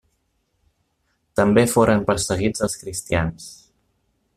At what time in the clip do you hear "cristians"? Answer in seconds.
2.85-3.51